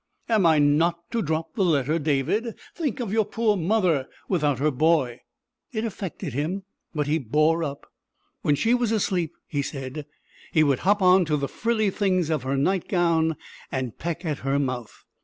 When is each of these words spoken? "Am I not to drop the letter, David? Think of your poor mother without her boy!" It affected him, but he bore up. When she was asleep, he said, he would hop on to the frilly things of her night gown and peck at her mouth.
"Am 0.27 0.47
I 0.47 0.57
not 0.57 1.11
to 1.11 1.21
drop 1.21 1.53
the 1.53 1.63
letter, 1.63 1.99
David? 1.99 2.57
Think 2.73 2.99
of 2.99 3.13
your 3.13 3.23
poor 3.23 3.55
mother 3.55 4.07
without 4.27 4.57
her 4.57 4.71
boy!" 4.71 5.19
It 5.71 5.85
affected 5.85 6.33
him, 6.33 6.63
but 6.95 7.05
he 7.05 7.19
bore 7.19 7.63
up. 7.63 7.85
When 8.41 8.55
she 8.55 8.73
was 8.73 8.91
asleep, 8.91 9.35
he 9.45 9.61
said, 9.61 10.07
he 10.51 10.63
would 10.63 10.79
hop 10.79 11.03
on 11.03 11.23
to 11.25 11.37
the 11.37 11.47
frilly 11.47 11.91
things 11.91 12.31
of 12.31 12.41
her 12.41 12.57
night 12.57 12.87
gown 12.87 13.35
and 13.71 13.95
peck 13.99 14.25
at 14.25 14.39
her 14.39 14.57
mouth. 14.57 15.03